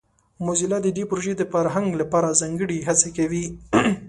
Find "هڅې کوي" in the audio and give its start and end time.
2.87-3.45